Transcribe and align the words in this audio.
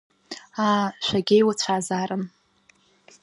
Аа, 0.67 0.85
шәагьеиуацәазаарын. 1.05 2.23